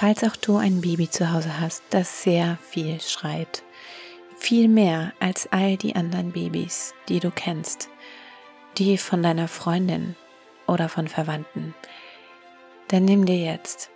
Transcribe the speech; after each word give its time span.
Falls 0.00 0.24
auch 0.24 0.36
du 0.36 0.56
ein 0.56 0.80
Baby 0.80 1.10
zu 1.10 1.30
Hause 1.30 1.60
hast, 1.60 1.82
das 1.90 2.22
sehr 2.22 2.56
viel 2.70 3.02
schreit, 3.02 3.62
viel 4.38 4.66
mehr 4.66 5.12
als 5.20 5.46
all 5.52 5.76
die 5.76 5.94
anderen 5.94 6.32
Babys, 6.32 6.94
die 7.10 7.20
du 7.20 7.30
kennst, 7.30 7.90
die 8.78 8.96
von 8.96 9.22
deiner 9.22 9.46
Freundin 9.46 10.16
oder 10.66 10.88
von 10.88 11.06
Verwandten, 11.06 11.74
dann 12.88 13.04
nimm 13.04 13.26
dir 13.26 13.36
jetzt 13.36 13.90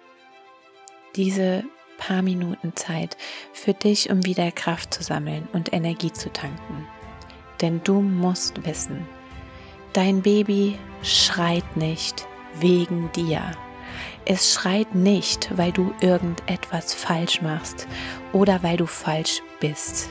diese 1.17 1.65
paar 1.97 2.21
Minuten 2.21 2.77
Zeit 2.77 3.17
für 3.55 3.73
dich, 3.73 4.11
um 4.11 4.27
wieder 4.27 4.53
Kraft 4.53 4.93
zu 4.93 5.03
sammeln 5.03 5.49
und 5.55 5.73
Energie 5.73 6.13
zu 6.13 6.31
tanken. 6.31 6.87
Denn 7.63 7.83
du 7.83 8.03
musst 8.03 8.67
wissen, 8.67 9.09
dein 9.95 10.21
Baby 10.21 10.79
schreit 11.03 11.79
nicht 11.79 12.27
wegen 12.61 13.11
dir. 13.13 13.53
Es 14.25 14.53
schreit 14.53 14.95
nicht, 14.95 15.51
weil 15.57 15.73
du 15.73 15.93
irgendetwas 16.01 16.95
falsch 16.95 17.43
machst 17.43 17.87
oder 18.33 18.63
weil 18.63 18.77
du 18.77 18.87
falsch 18.87 19.43
bist. 19.61 20.09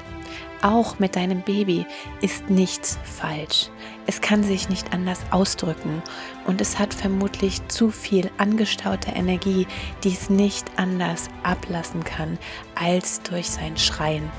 Auch 0.63 0.98
mit 0.98 1.17
deinem 1.17 1.41
Baby 1.41 1.85
ist 2.21 2.49
nichts 2.49 2.98
falsch. 3.04 3.70
Es 4.07 4.21
kann 4.21 4.43
sich 4.43 4.70
nicht 4.70 4.93
anders 4.93 5.20
ausdrücken 5.30 6.02
und 6.48 6.62
es 6.62 6.80
hat 6.80 6.93
vermutlich 6.93 7.67
zu 7.67 7.91
viel 7.91 8.31
angestaute 8.38 9.12
Energie, 9.12 9.67
die 10.05 10.13
es 10.13 10.29
nicht 10.29 10.65
anders 10.77 11.27
ablassen 11.43 12.05
kann 12.05 12.38
als 12.76 13.21
durch 13.23 13.49
sein 13.49 13.76
Schreien. 13.76 14.31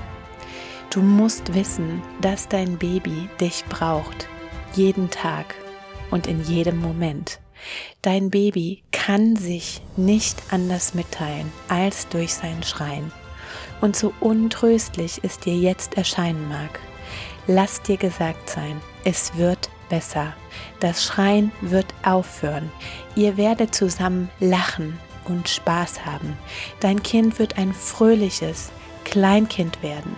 Du 0.89 1.03
musst 1.03 1.53
wissen, 1.55 2.01
dass 2.23 2.49
dein 2.49 2.79
Baby 2.79 3.29
dich 3.39 3.63
braucht, 3.69 4.27
jeden 4.75 5.11
Tag 5.11 5.55
und 6.11 6.27
in 6.27 6.43
jedem 6.45 6.79
Moment. 6.79 7.39
Dein 8.03 8.31
Baby 8.31 8.83
kann 8.93 9.37
sich 9.37 9.81
nicht 9.97 10.43
anders 10.51 10.95
mitteilen 10.95 11.53
als 11.69 12.09
durch 12.09 12.35
sein 12.35 12.63
Schreien 12.63 13.13
und 13.81 13.97
so 13.97 14.13
untröstlich 14.21 15.21
es 15.23 15.39
dir 15.39 15.55
jetzt 15.55 15.97
erscheinen 15.97 16.49
mag, 16.49 16.81
lass 17.47 17.83
dir 17.83 17.97
gesagt 17.97 18.49
sein, 18.51 18.81
es 19.05 19.37
wird 19.37 19.69
besser. 19.89 20.35
Das 20.81 21.05
Schreien 21.05 21.53
wird 21.61 21.87
aufhören. 22.03 22.71
Ihr 23.15 23.37
werdet 23.37 23.75
zusammen 23.75 24.31
lachen 24.41 24.99
und 25.25 25.49
Spaß 25.49 26.07
haben. 26.07 26.39
Dein 26.81 27.03
Kind 27.03 27.39
wird 27.39 27.59
ein 27.59 27.75
fröhliches 27.75 28.71
Kleinkind 29.05 29.83
werden. 29.83 30.17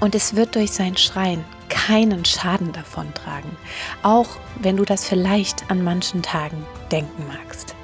Und 0.00 0.14
es 0.14 0.36
wird 0.36 0.54
durch 0.56 0.72
sein 0.72 0.96
Schreien 0.96 1.44
keinen 1.86 2.24
Schaden 2.24 2.72
davontragen, 2.72 3.56
auch 4.02 4.28
wenn 4.60 4.76
du 4.76 4.84
das 4.84 5.06
vielleicht 5.06 5.70
an 5.70 5.82
manchen 5.82 6.22
Tagen 6.22 6.64
denken 6.90 7.26
magst. 7.26 7.74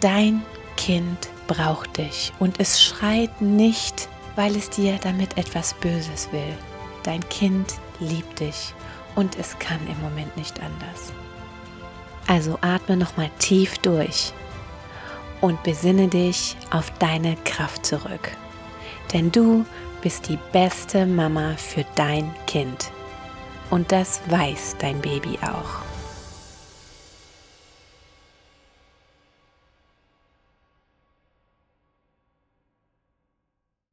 Dein 0.00 0.42
Kind 0.76 1.28
braucht 1.46 1.96
dich 1.98 2.32
und 2.38 2.60
es 2.60 2.82
schreit 2.82 3.40
nicht 3.40 4.08
weil 4.38 4.54
es 4.54 4.70
dir 4.70 5.00
damit 5.02 5.36
etwas 5.36 5.74
Böses 5.74 6.28
will. 6.30 6.56
Dein 7.02 7.28
Kind 7.28 7.74
liebt 7.98 8.38
dich 8.38 8.72
und 9.16 9.36
es 9.36 9.58
kann 9.58 9.80
im 9.88 10.00
Moment 10.00 10.36
nicht 10.36 10.62
anders. 10.62 11.12
Also 12.28 12.56
atme 12.60 12.96
nochmal 12.96 13.30
tief 13.40 13.78
durch 13.78 14.32
und 15.40 15.60
besinne 15.64 16.06
dich 16.06 16.56
auf 16.70 16.88
deine 17.00 17.34
Kraft 17.44 17.84
zurück. 17.84 18.30
Denn 19.12 19.32
du 19.32 19.66
bist 20.02 20.28
die 20.28 20.38
beste 20.52 21.04
Mama 21.04 21.56
für 21.56 21.84
dein 21.96 22.32
Kind. 22.46 22.92
Und 23.70 23.92
das 23.92 24.20
weiß 24.28 24.76
dein 24.78 25.00
Baby 25.00 25.38
auch. 25.42 25.87